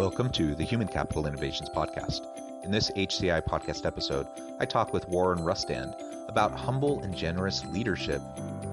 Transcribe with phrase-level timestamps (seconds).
[0.00, 2.26] Welcome to the Human Capital Innovations Podcast.
[2.64, 4.26] In this HCI podcast episode,
[4.58, 5.94] I talk with Warren Rustand
[6.26, 8.22] about humble and generous leadership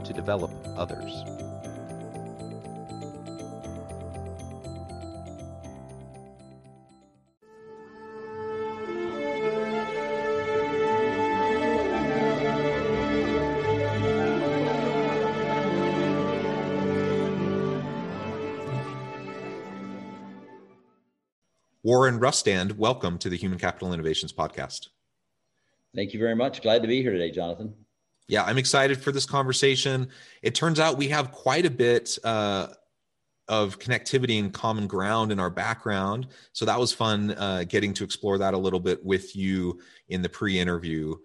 [0.05, 1.25] to develop others.
[21.87, 24.89] Warren Rustand, welcome to the Human Capital Innovations Podcast.
[25.95, 26.61] Thank you very much.
[26.61, 27.73] Glad to be here today, Jonathan.
[28.27, 30.09] Yeah, I'm excited for this conversation.
[30.41, 32.67] It turns out we have quite a bit uh,
[33.47, 36.27] of connectivity and common ground in our background.
[36.51, 40.21] So that was fun uh, getting to explore that a little bit with you in
[40.21, 41.15] the pre interview.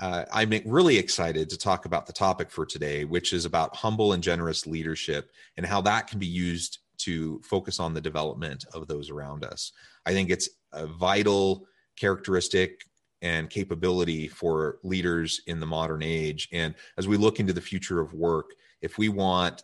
[0.00, 4.12] Uh, I'm really excited to talk about the topic for today, which is about humble
[4.12, 8.88] and generous leadership and how that can be used to focus on the development of
[8.88, 9.72] those around us.
[10.06, 12.84] I think it's a vital characteristic
[13.22, 16.48] and capability for leaders in the modern age.
[16.52, 19.62] And as we look into the future of work, if we want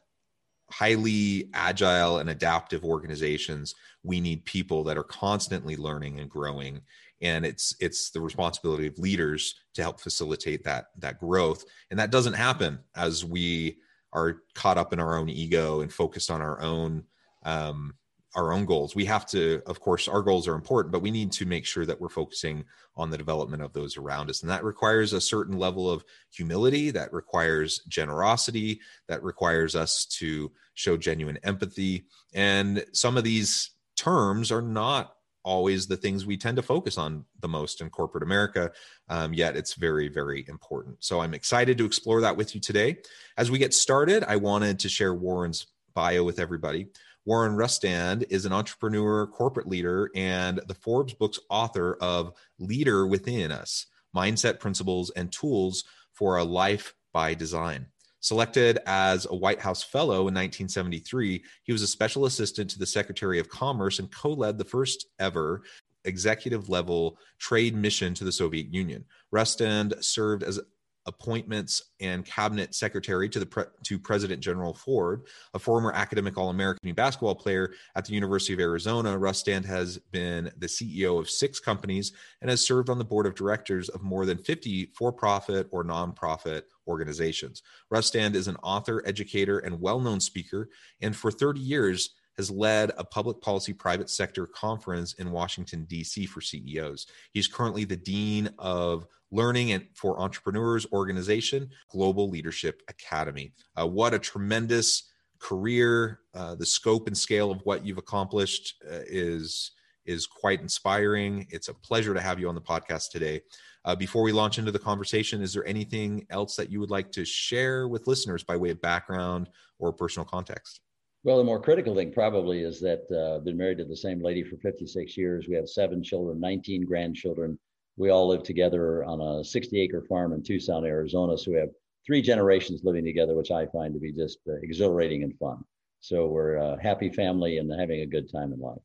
[0.70, 6.83] highly agile and adaptive organizations, we need people that are constantly learning and growing.
[7.20, 11.64] And it's it's the responsibility of leaders to help facilitate that that growth.
[11.91, 13.78] And that doesn't happen as we
[14.12, 17.05] are caught up in our own ego and focused on our own
[17.48, 17.94] um,
[18.34, 18.94] our own goals.
[18.94, 21.86] We have to, of course, our goals are important, but we need to make sure
[21.86, 24.42] that we're focusing on the development of those around us.
[24.42, 30.53] And that requires a certain level of humility, that requires generosity, that requires us to
[30.75, 32.04] show genuine empathy.
[32.34, 37.25] And some of these terms are not always the things we tend to focus on
[37.41, 38.70] the most in corporate America,
[39.09, 40.97] um, yet it's very, very important.
[41.00, 42.98] So I'm excited to explore that with you today.
[43.38, 46.88] As we get started, I wanted to share Warren's bio with everybody.
[47.28, 53.53] Warren Rustand is an entrepreneur, corporate leader, and the Forbes Books author of Leader Within
[53.53, 53.84] Us
[54.16, 55.84] Mindset Principles and Tools
[56.15, 57.84] for a Life by Design.
[58.21, 62.87] Selected as a White House Fellow in 1973, he was a special assistant to the
[62.87, 65.60] Secretary of Commerce and co led the first ever
[66.06, 69.05] executive level trade mission to the Soviet Union.
[69.34, 70.59] Rustand served as
[71.08, 75.22] appointments and cabinet secretary to the pre- to President Gerald Ford,
[75.54, 79.18] a former academic All-American basketball player at the University of Arizona.
[79.18, 83.34] Rustand has been the CEO of six companies and has served on the board of
[83.34, 87.62] directors of more than 50 for-profit or nonprofit organizations.
[87.92, 90.68] Rustand is an author, educator, and well-known speaker,
[91.00, 96.25] and for 30 years has led a public policy private sector conference in Washington, D.C.
[96.26, 97.06] for CEOs.
[97.32, 103.53] He's currently the Dean of Learning and for Entrepreneurs Organization, Global Leadership Academy.
[103.78, 106.21] Uh, what a tremendous career.
[106.34, 109.72] Uh, the scope and scale of what you've accomplished uh, is
[110.06, 111.47] is quite inspiring.
[111.50, 113.43] It's a pleasure to have you on the podcast today.
[113.84, 117.12] Uh, before we launch into the conversation, is there anything else that you would like
[117.12, 120.81] to share with listeners by way of background or personal context?
[121.28, 124.22] Well, the more critical thing probably is that uh, I've been married to the same
[124.22, 125.47] lady for 56 years.
[125.47, 127.59] We have seven children, 19 grandchildren.
[127.99, 131.37] We all live together on a 60 acre farm in Tucson, Arizona.
[131.37, 131.69] So we have
[132.06, 135.62] three generations living together, which I find to be just uh, exhilarating and fun.
[136.00, 138.81] So we're a happy family and having a good time in life.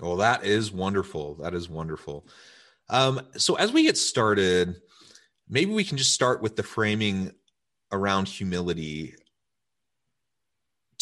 [0.00, 1.36] Well, that is wonderful.
[1.36, 2.26] That is wonderful.
[2.88, 4.82] Um, so as we get started,
[5.48, 7.30] maybe we can just start with the framing
[7.92, 9.14] around humility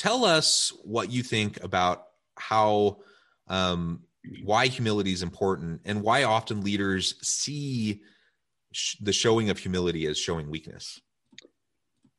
[0.00, 2.06] tell us what you think about
[2.38, 2.96] how
[3.48, 4.00] um,
[4.42, 8.00] why humility is important and why often leaders see
[8.72, 10.98] sh- the showing of humility as showing weakness.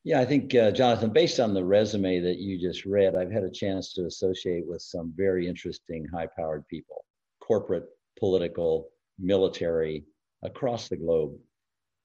[0.03, 3.43] Yeah i think uh, jonathan based on the resume that you just read i've had
[3.43, 7.05] a chance to associate with some very interesting high powered people
[7.39, 7.85] corporate
[8.19, 8.89] political
[9.19, 10.03] military
[10.43, 11.33] across the globe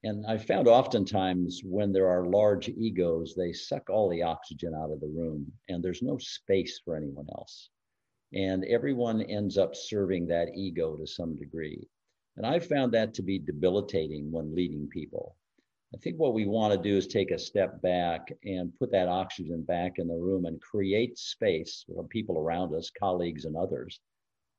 [0.07, 4.89] and I found oftentimes when there are large egos, they suck all the oxygen out
[4.89, 7.69] of the room and there's no space for anyone else.
[8.33, 11.89] And everyone ends up serving that ego to some degree.
[12.37, 15.35] And I found that to be debilitating when leading people.
[15.93, 19.09] I think what we want to do is take a step back and put that
[19.09, 23.99] oxygen back in the room and create space for people around us, colleagues and others,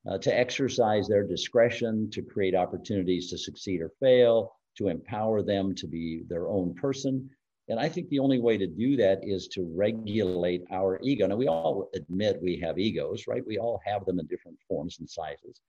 [0.07, 5.75] uh, to exercise their discretion, to create opportunities to succeed or fail, to empower them
[5.75, 7.29] to be their own person.
[7.69, 11.27] And I think the only way to do that is to regulate our ego.
[11.27, 13.47] Now, we all admit we have egos, right?
[13.47, 15.61] We all have them in different forms and sizes.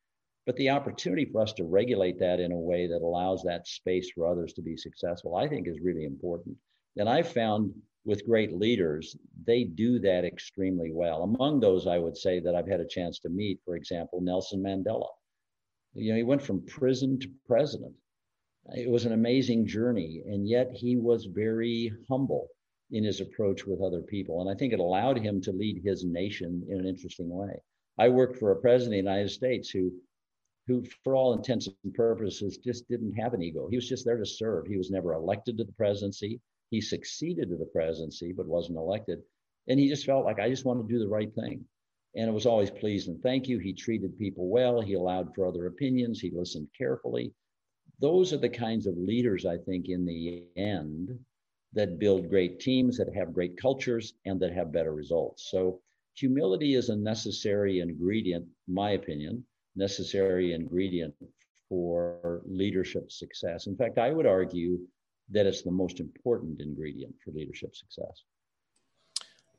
[0.46, 4.10] But the opportunity for us to regulate that in a way that allows that space
[4.12, 6.56] for others to be successful, I think is really important.
[6.98, 7.74] And I've found
[8.06, 9.16] with great leaders,
[9.46, 11.24] they do that extremely well.
[11.24, 14.64] Among those, I would say that I've had a chance to meet, for example, Nelson
[14.64, 15.10] Mandela.
[15.94, 17.94] You know, he went from prison to president.
[18.76, 22.48] It was an amazing journey, and yet he was very humble
[22.92, 24.42] in his approach with other people.
[24.42, 27.62] And I think it allowed him to lead his nation in an interesting way.
[27.98, 29.92] I worked for a president of the United States who
[30.70, 33.68] who, for all intents and purposes, just didn't have an ego.
[33.68, 34.68] He was just there to serve.
[34.68, 36.40] He was never elected to the presidency.
[36.70, 39.20] He succeeded to the presidency, but wasn't elected.
[39.68, 41.66] And he just felt like, I just want to do the right thing.
[42.16, 43.58] And it was always please and thank you.
[43.58, 44.80] He treated people well.
[44.80, 46.20] He allowed for other opinions.
[46.20, 47.34] He listened carefully.
[48.00, 51.18] Those are the kinds of leaders, I think, in the end,
[51.74, 55.50] that build great teams, that have great cultures, and that have better results.
[55.52, 55.82] So,
[56.16, 61.14] humility is a necessary ingredient, my opinion, necessary ingredient
[61.68, 63.68] for leadership success.
[63.68, 64.80] In fact, I would argue
[65.30, 68.24] that it's the most important ingredient for leadership success.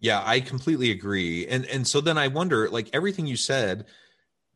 [0.00, 1.46] Yeah, I completely agree.
[1.46, 3.84] And and so then I wonder like everything you said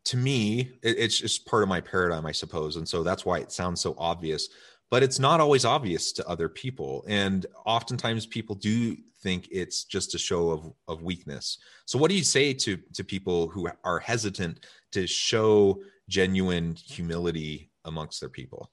[0.05, 3.39] to me it, it's just part of my paradigm I suppose and so that's why
[3.39, 4.49] it sounds so obvious
[4.91, 10.13] but it's not always obvious to other people and oftentimes people do think it's just
[10.13, 11.57] a show of, of weakness.
[11.85, 17.71] So what do you say to to people who are hesitant to show genuine humility
[17.85, 18.71] amongst their people?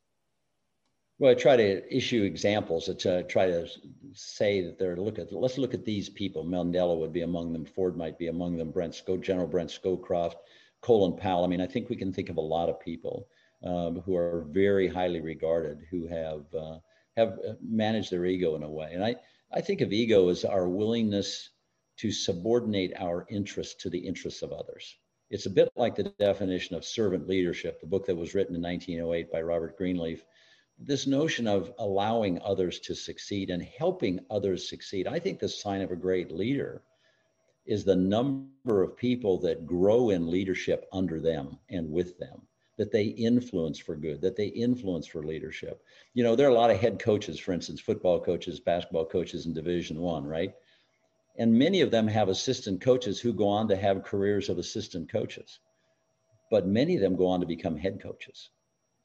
[1.19, 3.67] Well i try to issue examples to try to
[4.12, 6.44] say that they're look at let's look at these people.
[6.44, 7.64] Mandela would be among them.
[7.64, 8.70] Ford might be among them.
[8.70, 10.37] Brent Sco, general brent scowcroft
[10.82, 13.26] colin powell i mean i think we can think of a lot of people
[13.64, 16.79] um, who are very highly regarded, who have uh,
[17.17, 18.90] have managed their ego in a way.
[18.93, 19.17] And I,
[19.52, 21.50] I think of ego as our willingness
[21.99, 24.96] to subordinate our interests to the interests of others.
[25.31, 28.62] It's a bit like the definition of servant leadership, the book that was written in
[28.62, 30.25] 1908 by Robert Greenleaf.
[30.79, 35.06] This notion of allowing others to succeed and helping others succeed.
[35.06, 36.82] I think the sign of a great leader
[37.67, 42.43] is the number of people that grow in leadership under them and with them
[42.79, 45.82] that they influence for good, that they influence for leadership.
[46.14, 49.47] You know, there are a lot of head coaches, for instance, football coaches, basketball coaches
[49.47, 50.55] in Division One, right?
[51.37, 55.11] And many of them have assistant coaches who go on to have careers of assistant
[55.11, 55.61] coaches.
[56.50, 58.50] But many of them go on to become head coaches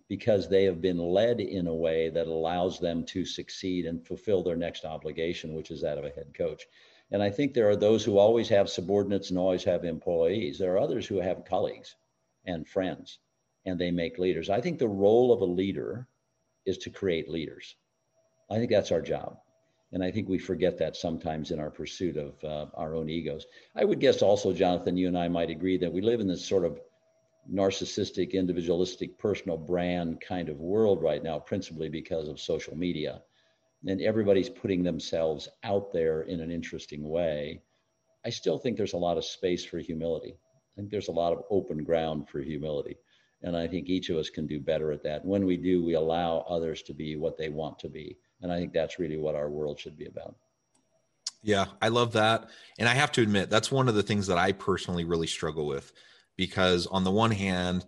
[0.09, 4.43] because they have been led in a way that allows them to succeed and fulfill
[4.43, 6.65] their next obligation, which is that of a head coach.
[7.11, 10.59] And I think there are those who always have subordinates and always have employees.
[10.59, 11.95] There are others who have colleagues
[12.45, 13.19] and friends
[13.65, 14.49] and they make leaders.
[14.49, 16.07] I think the role of a leader
[16.65, 17.75] is to create leaders.
[18.49, 19.37] I think that's our job.
[19.93, 23.45] And I think we forget that sometimes in our pursuit of uh, our own egos.
[23.75, 26.45] I would guess also, Jonathan, you and I might agree that we live in this
[26.45, 26.79] sort of
[27.49, 33.21] narcissistic, individualistic, personal brand kind of world right now, principally because of social media.
[33.85, 37.61] And everybody's putting themselves out there in an interesting way.
[38.25, 40.35] I still think there's a lot of space for humility.
[40.35, 42.97] I think there's a lot of open ground for humility.
[43.43, 45.23] And I think each of us can do better at that.
[45.23, 48.17] When we do, we allow others to be what they want to be.
[48.41, 50.35] And I think that's really what our world should be about.
[51.43, 52.49] Yeah, I love that.
[52.79, 55.67] And I have to admit, that's one of the things that I personally really struggle
[55.67, 55.93] with
[56.35, 57.85] because, on the one hand,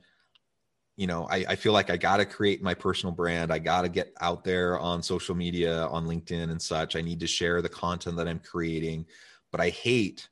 [0.99, 3.53] you know, I, I feel like I got to create my personal brand.
[3.53, 6.97] I got to get out there on social media, on LinkedIn and such.
[6.97, 9.05] I need to share the content that I'm creating.
[9.49, 10.27] But I hate,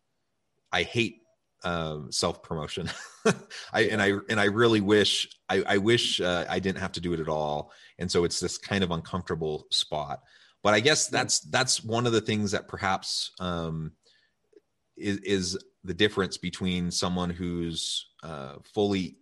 [0.73, 1.21] I hate
[1.63, 2.89] um, self promotion.
[3.71, 7.01] I and I and I really wish I, I wish uh, I didn't have to
[7.01, 7.71] do it at all.
[7.97, 10.19] And so it's this kind of uncomfortable spot.
[10.63, 13.93] But I guess that's that's one of the things that perhaps um,
[14.97, 19.15] is, is the difference between someone who's uh, fully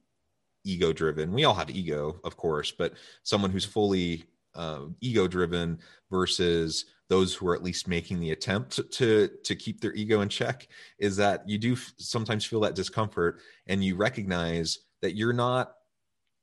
[0.66, 1.32] ego driven.
[1.32, 2.94] We all have ego, of course, but
[3.24, 5.80] someone who's fully uh, ego driven
[6.10, 10.30] versus those who are at least making the attempt to to keep their ego in
[10.30, 10.68] check
[10.98, 15.74] is that you do sometimes feel that discomfort and you recognize that you're not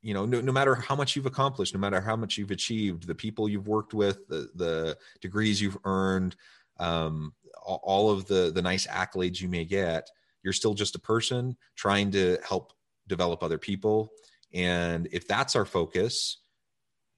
[0.03, 3.07] you know no, no matter how much you've accomplished no matter how much you've achieved
[3.07, 6.37] the people you've worked with the, the degrees you've earned
[6.79, 7.33] um,
[7.65, 10.09] all of the the nice accolades you may get
[10.43, 12.73] you're still just a person trying to help
[13.07, 14.13] develop other people.
[14.55, 16.43] And if that's our focus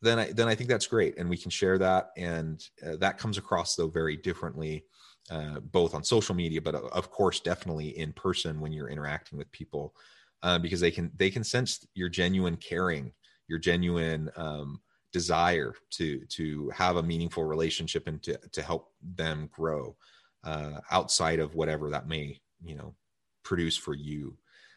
[0.05, 3.19] then I then I think that's great, and we can share that, and uh, that
[3.19, 4.85] comes across though very differently,
[5.31, 9.39] uh, both on social media, but uh, of course definitely in person when you're interacting
[9.39, 9.95] with people,
[10.43, 13.13] uh, because they can they can sense your genuine caring,
[13.49, 14.81] your genuine um,
[15.13, 19.97] desire to to have a meaningful relationship and to to help them grow
[20.45, 22.95] uh, outside of whatever that may you know
[23.43, 24.37] produce for you.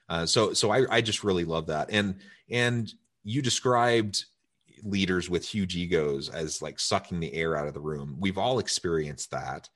[0.09, 2.15] Uh, so so I, I just really love that and
[2.49, 4.25] and you described
[4.83, 8.15] leaders with huge egos as like sucking the air out of the room.
[8.19, 9.69] We've all experienced that.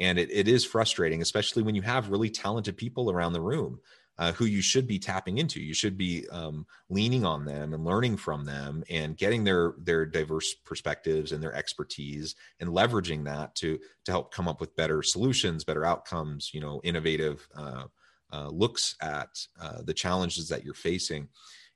[0.00, 3.80] And it, it is frustrating, especially when you have really talented people around the room
[4.18, 5.60] uh, who you should be tapping into.
[5.60, 10.04] You should be um, leaning on them and learning from them and getting their their
[10.06, 15.02] diverse perspectives and their expertise and leveraging that to to help come up with better
[15.02, 16.52] solutions, better outcomes.
[16.52, 17.84] You know, innovative uh,
[18.32, 19.28] uh, looks at
[19.60, 21.28] uh, the challenges that you're facing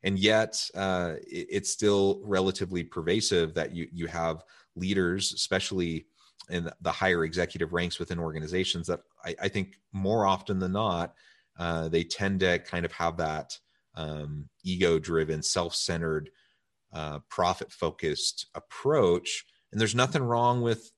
[0.05, 4.43] and yet uh, it, it's still relatively pervasive that you you have
[4.77, 6.07] leaders, especially
[6.51, 11.15] in the higher executive ranks within organizations, that I, I think more often than not
[11.59, 13.59] uh, they tend to kind of have that
[13.95, 16.31] um, ego-driven, self-centered,
[16.93, 19.45] uh, profit-focused approach.
[19.71, 20.91] And there's nothing wrong with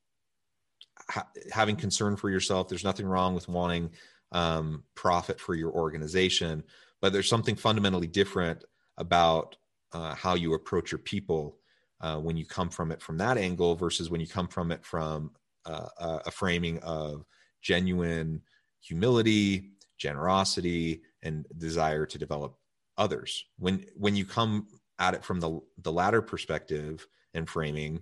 [1.11, 2.69] ha- having concern for yourself.
[2.69, 3.91] There's nothing wrong with wanting
[4.35, 6.63] um, profit for your organization,
[7.01, 8.65] but there's something fundamentally different
[8.99, 9.57] about
[9.93, 11.59] uh, how you approach your people
[12.01, 14.85] uh, when you come from it from that angle versus when you come from it
[14.85, 15.31] from
[15.65, 17.25] uh, a framing of
[17.63, 18.43] genuine
[18.81, 22.59] humility, generosity, and desire to develop
[22.99, 23.47] others.
[23.59, 24.67] When when you come
[24.99, 28.01] at it from the the latter perspective and framing,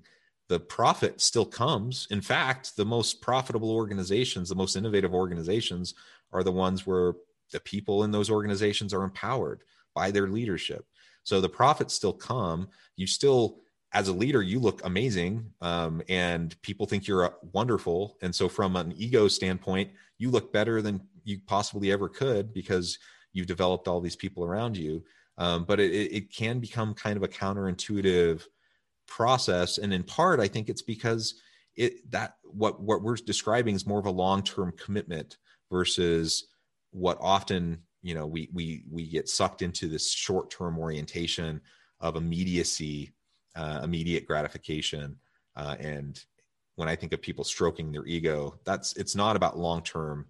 [0.48, 2.06] the profit still comes.
[2.10, 5.94] In fact, the most profitable organizations, the most innovative organizations,
[6.32, 7.14] are the ones where
[7.52, 9.62] the people in those organizations are empowered
[9.94, 10.86] by their leadership.
[11.24, 12.68] So the profits still come.
[12.96, 13.60] You still,
[13.92, 18.16] as a leader, you look amazing, um, and people think you're uh, wonderful.
[18.22, 22.98] And so, from an ego standpoint, you look better than you possibly ever could because
[23.32, 25.04] you've developed all these people around you.
[25.38, 28.44] Um, but it, it can become kind of a counterintuitive
[29.06, 31.34] process, and in part, I think it's because
[31.76, 35.38] it that what what we're describing is more of a long term commitment
[35.72, 36.46] versus
[36.92, 41.60] what often you know we we we get sucked into this short term orientation
[42.00, 43.12] of immediacy
[43.56, 45.16] uh, immediate gratification
[45.56, 46.24] uh, and
[46.76, 50.26] when i think of people stroking their ego that's it's not about long term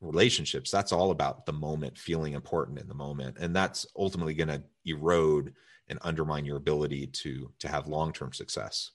[0.00, 0.70] relationships.
[0.70, 3.38] That's all about the moment feeling important in the moment.
[3.38, 5.54] And that's ultimately going to erode
[5.88, 8.92] and undermine your ability to to have long term success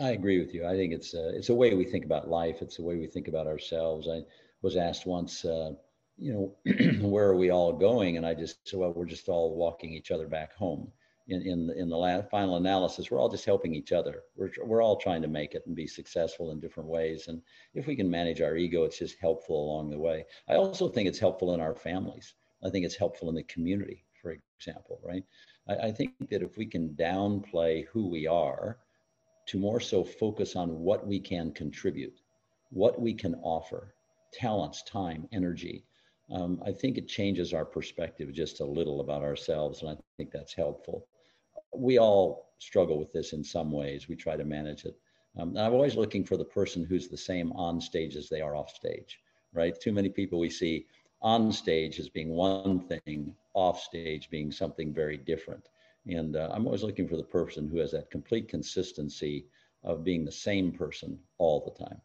[0.00, 2.62] i agree with you i think it's a, it's a way we think about life
[2.62, 4.20] it's a way we think about ourselves i
[4.62, 5.72] was asked once uh,
[6.16, 8.16] you know, where are we all going?
[8.16, 10.90] And I just said, well, we're just all walking each other back home.
[11.26, 14.22] In in the, in the last, final analysis, we're all just helping each other.
[14.36, 17.28] We're we're all trying to make it and be successful in different ways.
[17.28, 17.40] And
[17.72, 20.26] if we can manage our ego, it's just helpful along the way.
[20.48, 22.34] I also think it's helpful in our families.
[22.62, 25.24] I think it's helpful in the community, for example, right?
[25.66, 28.78] I, I think that if we can downplay who we are,
[29.46, 32.20] to more so focus on what we can contribute,
[32.70, 33.94] what we can offer,
[34.32, 35.84] talents, time, energy
[36.30, 40.30] um, I think it changes our perspective just a little about ourselves, and I think
[40.30, 41.06] that's helpful.
[41.74, 44.08] We all struggle with this in some ways.
[44.08, 44.96] We try to manage it.
[45.38, 48.56] Um, I'm always looking for the person who's the same on stage as they are
[48.56, 49.20] off stage,
[49.52, 49.78] right?
[49.78, 50.86] Too many people we see
[51.20, 55.68] on stage as being one thing, off stage being something very different.
[56.06, 59.46] And uh, I'm always looking for the person who has that complete consistency
[59.82, 62.00] of being the same person all the time.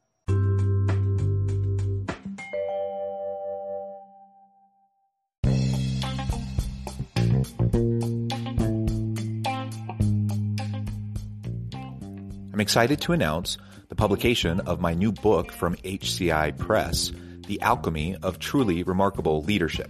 [12.54, 17.12] I'm excited to announce the publication of my new book from HCI Press,
[17.48, 19.90] The Alchemy of Truly Remarkable Leadership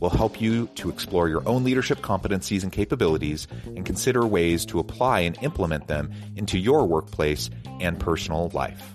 [0.00, 4.78] will help you to explore your own leadership competencies and capabilities and consider ways to
[4.78, 8.94] apply and implement them into your workplace and personal life.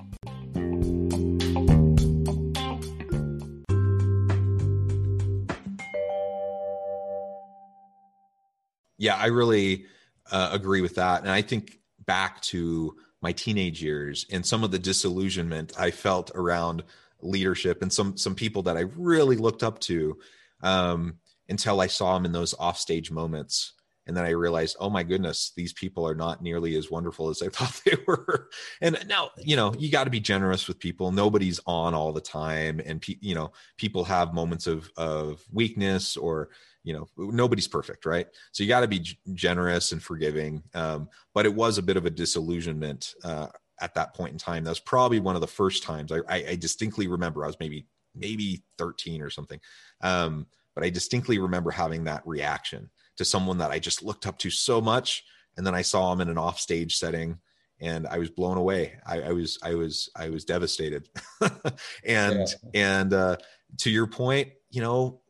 [8.97, 9.85] Yeah, I really
[10.29, 11.21] uh, agree with that.
[11.21, 16.31] And I think back to my teenage years and some of the disillusionment I felt
[16.35, 16.83] around
[17.21, 20.17] leadership and some some people that I really looked up to
[20.61, 21.15] um,
[21.47, 23.73] until I saw him in those offstage moments.
[24.07, 27.43] And then I realized, oh my goodness, these people are not nearly as wonderful as
[27.43, 28.49] I thought they were.
[28.81, 31.11] And now, you know, you got to be generous with people.
[31.11, 36.17] Nobody's on all the time, and pe- you know, people have moments of of weakness
[36.17, 36.49] or
[36.83, 41.09] you know nobody's perfect right so you got to be g- generous and forgiving um,
[41.33, 43.47] but it was a bit of a disillusionment uh,
[43.81, 46.45] at that point in time that was probably one of the first times i, I,
[46.51, 47.85] I distinctly remember i was maybe
[48.19, 49.59] maybe 13 or something
[50.01, 50.45] um,
[50.75, 54.49] but i distinctly remember having that reaction to someone that i just looked up to
[54.49, 55.23] so much
[55.57, 57.37] and then i saw him in an offstage setting
[57.81, 61.09] and i was blown away i, I was i was i was devastated
[62.05, 62.99] and yeah.
[62.99, 63.37] and uh,
[63.77, 65.21] to your point you know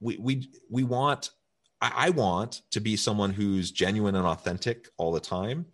[0.00, 1.30] we we we want
[1.80, 5.66] I, want to be someone who's genuine and authentic all the time.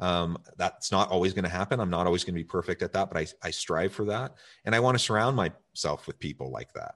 [0.00, 1.80] Um, that's not always going to happen.
[1.80, 4.34] I'm not always going to be perfect at that, but I, I strive for that.
[4.64, 6.94] And I want to surround myself with people like that.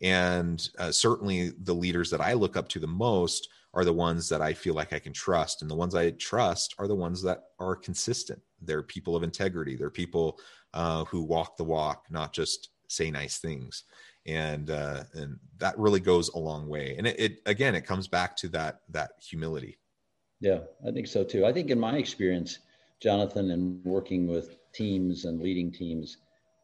[0.00, 4.28] And uh, certainly the leaders that I look up to the most are the ones
[4.30, 5.60] that I feel like I can trust.
[5.60, 8.40] And the ones I trust are the ones that are consistent.
[8.62, 9.76] They're people of integrity.
[9.76, 10.38] They're people
[10.72, 13.84] uh, who walk the walk, not just say nice things
[14.28, 16.94] and uh, and that really goes a long way.
[16.98, 19.77] And it, it again, it comes back to that that humility.
[20.40, 21.44] Yeah, I think so too.
[21.44, 22.58] I think in my experience,
[23.00, 26.18] Jonathan, and working with teams and leading teams,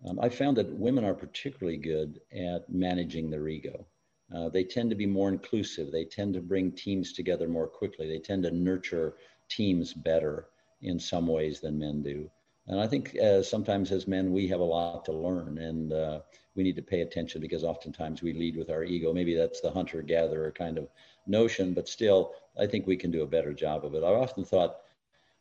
[0.06, 3.86] um, I found that women are particularly good at managing their ego.
[4.34, 5.90] Uh, they tend to be more inclusive.
[5.90, 8.08] They tend to bring teams together more quickly.
[8.08, 9.14] They tend to nurture
[9.48, 10.48] teams better
[10.82, 12.30] in some ways than men do.
[12.66, 16.20] And I think uh, sometimes as men, we have a lot to learn and uh,
[16.54, 19.12] we need to pay attention because oftentimes we lead with our ego.
[19.12, 20.88] Maybe that's the hunter gatherer kind of
[21.26, 24.04] notion, but still, I think we can do a better job of it.
[24.04, 24.76] I've often thought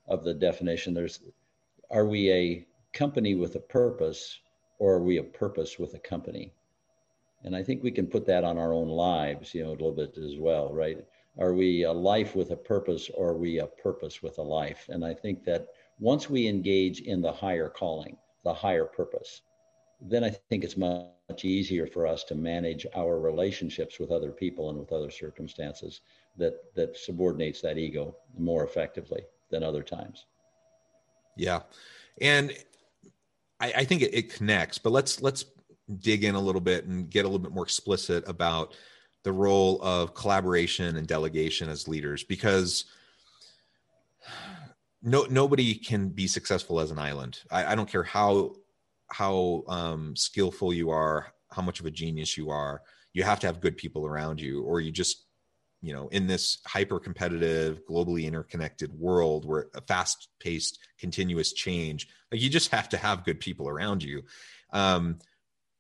[0.07, 1.19] of the definition there's
[1.89, 4.39] are we a company with a purpose
[4.79, 6.53] or are we a purpose with a company?
[7.43, 9.91] And I think we can put that on our own lives, you know, a little
[9.91, 11.05] bit as well, right?
[11.37, 14.87] Are we a life with a purpose or are we a purpose with a life?
[14.89, 15.67] And I think that
[15.99, 19.41] once we engage in the higher calling, the higher purpose,
[20.05, 24.69] then I think it's much easier for us to manage our relationships with other people
[24.69, 26.01] and with other circumstances
[26.37, 30.25] that that subordinates that ego more effectively than other times.
[31.37, 31.61] Yeah,
[32.21, 32.51] and
[33.59, 34.77] I, I think it, it connects.
[34.77, 35.45] But let's let's
[35.99, 38.75] dig in a little bit and get a little bit more explicit about
[39.23, 42.85] the role of collaboration and delegation as leaders because
[45.01, 47.39] no nobody can be successful as an island.
[47.49, 48.55] I, I don't care how
[49.13, 52.81] how um, skillful you are, how much of a genius you are.
[53.13, 55.25] You have to have good people around you, or you just
[55.83, 62.07] you know in this hyper competitive globally interconnected world where a fast paced continuous change
[62.31, 64.23] like you just have to have good people around you
[64.71, 65.19] um,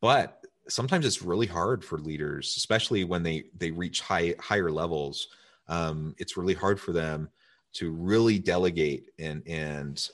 [0.01, 5.29] but sometimes it's really hard for leaders especially when they they reach high higher levels
[5.69, 7.29] um, it's really hard for them
[7.71, 10.09] to really delegate and and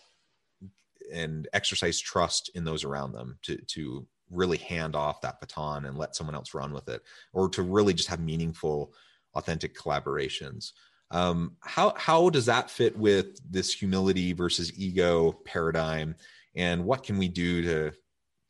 [1.13, 5.97] and exercise trust in those around them to to really hand off that baton and
[5.97, 7.01] let someone else run with it
[7.33, 8.93] or to really just have meaningful
[9.35, 10.71] authentic collaborations
[11.11, 16.15] um, how how does that fit with this humility versus ego paradigm
[16.55, 17.91] and what can we do to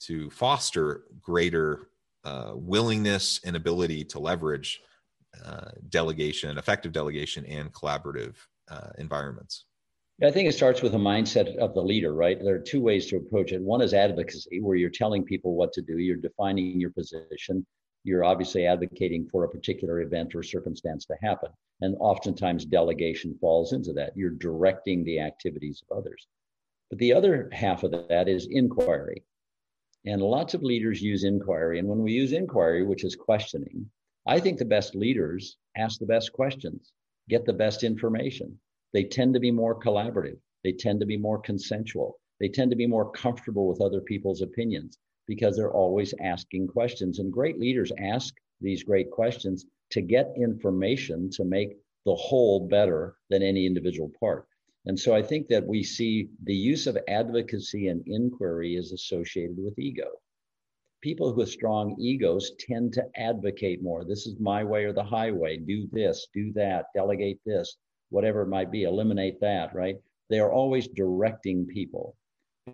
[0.01, 1.89] to foster greater
[2.23, 4.81] uh, willingness and ability to leverage
[5.45, 8.35] uh, delegation effective delegation and collaborative
[8.69, 9.65] uh, environments?
[10.21, 12.37] I think it starts with a mindset of the leader, right?
[12.43, 13.61] There are two ways to approach it.
[13.61, 17.65] One is advocacy, where you're telling people what to do, you're defining your position,
[18.03, 21.49] you're obviously advocating for a particular event or circumstance to happen.
[21.79, 24.11] And oftentimes, delegation falls into that.
[24.17, 26.27] You're directing the activities of others.
[26.89, 29.23] But the other half of that is inquiry.
[30.05, 31.79] And lots of leaders use inquiry.
[31.79, 33.89] And when we use inquiry, which is questioning,
[34.27, 36.91] I think the best leaders ask the best questions
[37.29, 38.59] get the best information.
[38.93, 40.39] They tend to be more collaborative.
[40.63, 42.19] They tend to be more consensual.
[42.39, 44.97] They tend to be more comfortable with other people's opinions
[45.27, 47.19] because they're always asking questions.
[47.19, 53.15] And great leaders ask these great questions to get information to make the whole better
[53.29, 54.47] than any individual part.
[54.85, 59.57] And so I think that we see the use of advocacy and inquiry is associated
[59.57, 60.07] with ego.
[61.01, 64.03] people with strong egos tend to advocate more.
[64.03, 65.57] This is my way or the highway.
[65.57, 67.77] Do this, do that, delegate this,
[68.09, 69.97] whatever it might be, eliminate that, right?
[70.29, 72.15] They are always directing people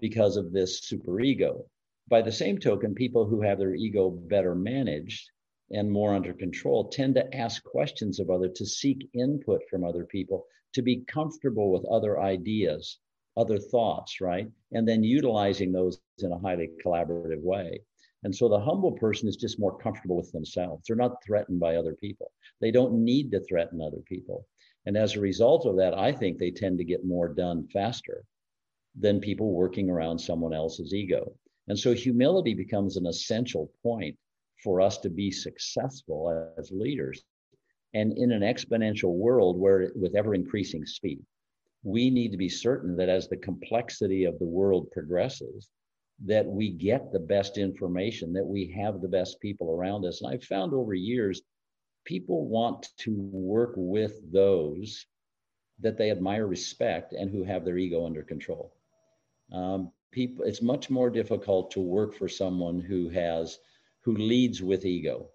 [0.01, 1.65] because of this superego.
[2.07, 5.29] By the same token, people who have their ego better managed
[5.71, 10.05] and more under control tend to ask questions of others, to seek input from other
[10.05, 12.99] people, to be comfortable with other ideas,
[13.37, 14.47] other thoughts, right?
[14.73, 17.81] And then utilizing those in a highly collaborative way.
[18.23, 20.83] And so the humble person is just more comfortable with themselves.
[20.87, 22.31] They're not threatened by other people.
[22.59, 24.47] They don't need to threaten other people.
[24.85, 28.23] And as a result of that, I think they tend to get more done faster
[28.97, 31.33] than people working around someone else's ego.
[31.67, 34.15] And so humility becomes an essential point
[34.63, 37.23] for us to be successful as leaders.
[37.93, 41.23] And in an exponential world where with ever increasing speed,
[41.83, 45.69] we need to be certain that as the complexity of the world progresses,
[46.25, 50.21] that we get the best information, that we have the best people around us.
[50.21, 51.41] And I've found over years,
[52.05, 55.05] people want to work with those
[55.79, 58.73] that they admire, respect, and who have their ego under control.
[59.51, 63.59] Um, people, it's much more difficult to work for someone who has,
[64.01, 65.29] who leads with ego,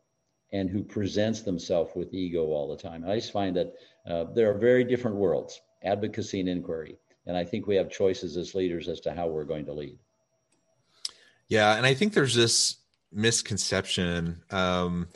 [0.52, 3.04] and who presents themselves with ego all the time.
[3.06, 3.74] I just find that
[4.06, 8.36] uh, there are very different worlds, advocacy and inquiry, and I think we have choices
[8.36, 9.98] as leaders as to how we're going to lead.
[11.48, 12.76] Yeah, and I think there's this
[13.12, 14.42] misconception.
[14.50, 15.08] Um,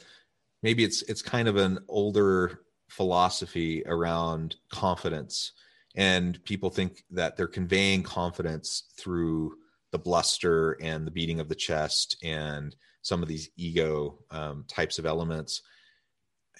[0.64, 5.52] maybe it's it's kind of an older philosophy around confidence,
[5.94, 9.52] and people think that they're conveying confidence through
[9.92, 14.98] the bluster and the beating of the chest and some of these ego um, types
[14.98, 15.62] of elements.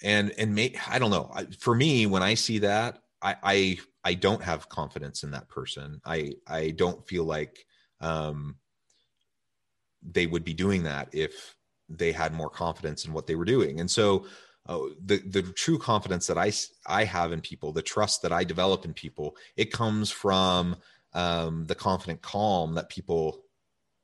[0.03, 1.33] And and may, I don't know.
[1.59, 5.99] For me, when I see that, I, I I don't have confidence in that person.
[6.05, 7.65] I I don't feel like
[8.01, 8.57] um,
[10.03, 11.54] they would be doing that if
[11.89, 13.79] they had more confidence in what they were doing.
[13.79, 14.25] And so
[14.67, 16.51] uh, the the true confidence that I
[16.87, 20.77] I have in people, the trust that I develop in people, it comes from
[21.13, 23.43] um, the confident calm that people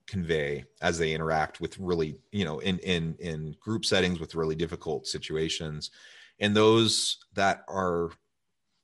[0.07, 4.55] convey as they interact with really you know in in in group settings with really
[4.55, 5.89] difficult situations,
[6.39, 8.11] and those that are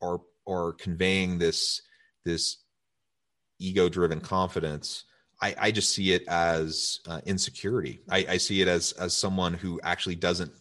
[0.02, 1.84] are are conveying this
[2.26, 2.58] this
[3.60, 5.04] ego driven confidence
[5.42, 8.02] I, I just see it as uh, insecurity.
[8.10, 10.52] I, I, see it as as someone who actually doesn't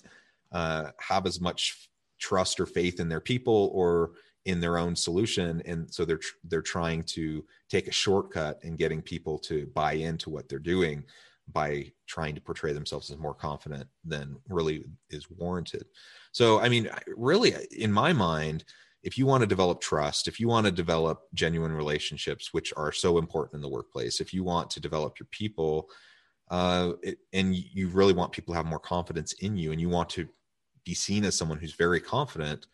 [0.52, 1.88] uh, have as much
[2.20, 4.12] trust or faith in their people or
[4.44, 8.76] in their own solution, and so they're tr- they're trying to take a shortcut in
[8.76, 11.04] getting people to buy into what they're doing
[11.52, 15.84] by trying to portray themselves as more confident than really is warranted.
[16.32, 18.64] So, I mean, really, in my mind,
[19.06, 22.90] if you want to develop trust, if you want to develop genuine relationships, which are
[22.90, 25.88] so important in the workplace, if you want to develop your people,
[26.50, 29.88] uh, it, and you really want people to have more confidence in you, and you
[29.88, 30.28] want to
[30.84, 32.66] be seen as someone who's very confident,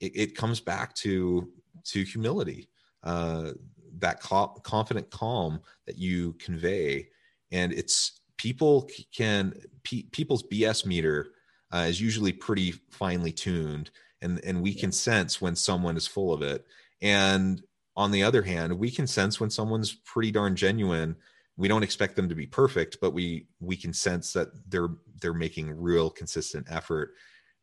[0.00, 1.48] it, it comes back to
[1.84, 2.68] to humility,
[3.04, 3.52] uh,
[3.98, 7.06] that co- confident calm that you convey,
[7.52, 11.28] and it's people can pe- people's BS meter
[11.72, 16.32] uh, is usually pretty finely tuned and and we can sense when someone is full
[16.32, 16.64] of it.
[17.02, 17.62] And
[17.96, 21.16] on the other hand we can sense when someone's pretty darn genuine.
[21.56, 25.32] We don't expect them to be perfect but we we can sense that they're they're
[25.32, 27.14] making real consistent effort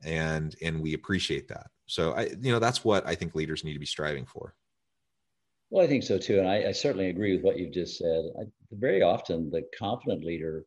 [0.04, 1.68] and and we appreciate that.
[1.86, 4.56] So i you know that's what i think leaders need to be striving for.
[5.70, 8.26] Well i think so too and i, I certainly agree with what you've just said.
[8.40, 10.66] I, very often the confident leader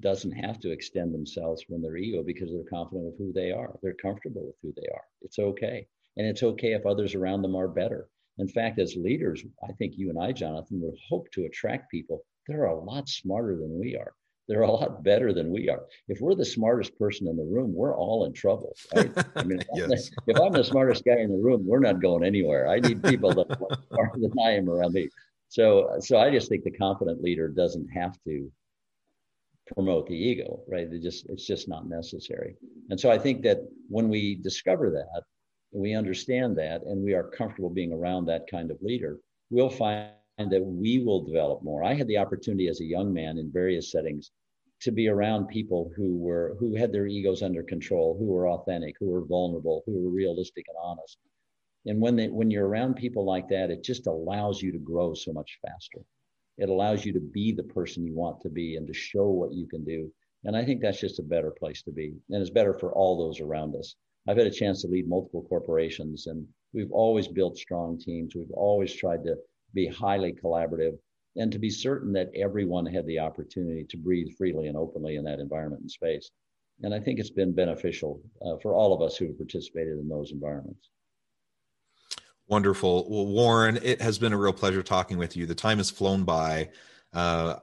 [0.00, 3.78] doesn't have to extend themselves from their ego because they're confident of who they are.
[3.82, 5.04] They're comfortable with who they are.
[5.22, 5.86] It's okay.
[6.16, 8.08] And it's okay if others around them are better.
[8.38, 12.24] In fact, as leaders, I think you and I, Jonathan, would hope to attract people
[12.46, 14.12] that are a lot smarter than we are.
[14.48, 15.84] They're a lot better than we are.
[16.08, 19.10] If we're the smartest person in the room, we're all in trouble, right?
[19.36, 19.84] I mean, yes.
[19.84, 22.68] I'm the, if I'm the smartest guy in the room, we're not going anywhere.
[22.68, 25.08] I need people that are smarter than I am around me.
[25.48, 28.50] So, so I just think the confident leader doesn't have to
[29.72, 30.92] promote the ego, right?
[30.92, 32.56] It just it's just not necessary.
[32.90, 35.22] And so I think that when we discover that,
[35.72, 39.18] we understand that, and we are comfortable being around that kind of leader,
[39.50, 41.82] we'll find that we will develop more.
[41.84, 44.30] I had the opportunity as a young man in various settings
[44.82, 48.96] to be around people who were who had their egos under control, who were authentic,
[49.00, 51.18] who were vulnerable, who were realistic and honest.
[51.86, 55.14] And when they when you're around people like that, it just allows you to grow
[55.14, 56.00] so much faster.
[56.58, 59.52] It allows you to be the person you want to be and to show what
[59.52, 60.12] you can do.
[60.44, 62.14] And I think that's just a better place to be.
[62.30, 63.96] And it's better for all those around us.
[64.28, 68.34] I've had a chance to lead multiple corporations and we've always built strong teams.
[68.34, 69.36] We've always tried to
[69.74, 70.98] be highly collaborative.
[71.36, 75.24] and to be certain that everyone had the opportunity to breathe freely and openly in
[75.24, 76.30] that environment and space.
[76.82, 80.08] And I think it's been beneficial uh, for all of us who have participated in
[80.08, 80.90] those environments.
[82.48, 83.08] Wonderful.
[83.10, 85.46] Well, Warren, it has been a real pleasure talking with you.
[85.46, 86.70] The time has flown by.
[87.12, 87.56] Uh,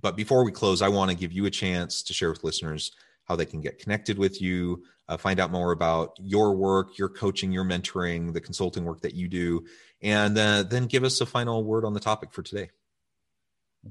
[0.00, 2.92] but before we close, I want to give you a chance to share with listeners
[3.24, 7.08] how they can get connected with you, uh, find out more about your work, your
[7.08, 9.64] coaching, your mentoring, the consulting work that you do,
[10.02, 12.70] and uh, then give us a final word on the topic for today.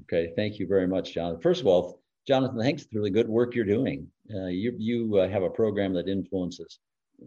[0.02, 1.40] Okay, thank you very much, Jonathan.
[1.40, 4.08] First of all, Jonathan, thanks for the good work you're doing.
[4.32, 6.78] Uh, you you uh, have a program that influences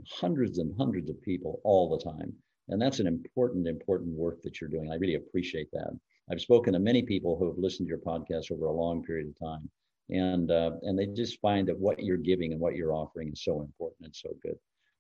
[0.10, 2.34] hundreds and hundreds of people all the time,
[2.70, 4.92] and that's an important, important work that you're doing.
[4.92, 5.98] I really appreciate that.
[6.32, 9.28] I've spoken to many people who have listened to your podcast over a long period
[9.30, 9.70] of time,
[10.10, 13.44] and uh, and they just find that what you're giving and what you're offering is
[13.44, 14.58] so important and so good.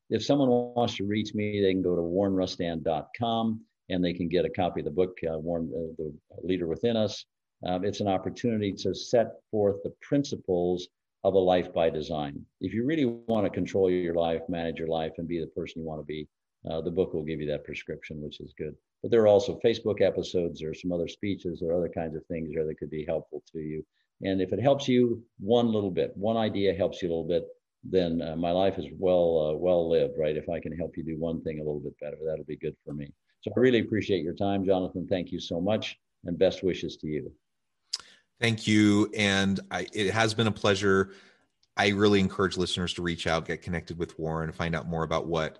[0.09, 4.45] If someone wants to reach me, they can go to warrenrustand.com and they can get
[4.45, 7.25] a copy of the book, uh, Warren, uh, the Leader Within Us.
[7.65, 10.87] Um, it's an opportunity to set forth the principles
[11.23, 12.45] of a life by design.
[12.61, 15.81] If you really want to control your life, manage your life, and be the person
[15.81, 16.27] you want to be,
[16.69, 18.75] uh, the book will give you that prescription, which is good.
[19.01, 22.51] But there are also Facebook episodes, or some other speeches, or other kinds of things
[22.53, 23.85] there that could be helpful to you.
[24.23, 27.45] And if it helps you one little bit, one idea helps you a little bit,
[27.83, 30.35] then uh, my life is well uh, well lived, right?
[30.35, 32.75] If I can help you do one thing a little bit better, that'll be good
[32.83, 33.07] for me.
[33.41, 35.07] So I really appreciate your time, Jonathan.
[35.07, 37.31] Thank you so much, and best wishes to you.
[38.39, 41.13] Thank you, and I, it has been a pleasure.
[41.75, 45.27] I really encourage listeners to reach out, get connected with Warren, find out more about
[45.27, 45.59] what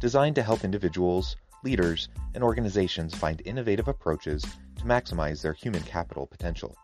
[0.00, 4.42] designed to help individuals, leaders, and organizations find innovative approaches
[4.76, 6.76] to maximize their human capital potential.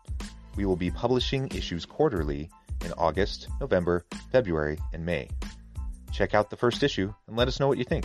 [0.57, 2.51] We will be publishing issues quarterly
[2.85, 5.29] in August, November, February, and May.
[6.13, 8.05] Check out the first issue and let us know what you think.